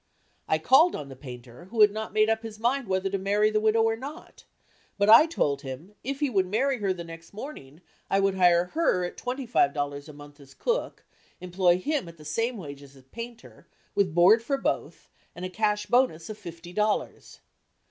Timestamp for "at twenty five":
9.05-9.75